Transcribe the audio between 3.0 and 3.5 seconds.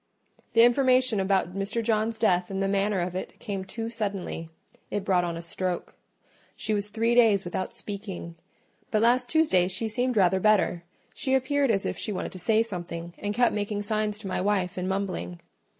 of it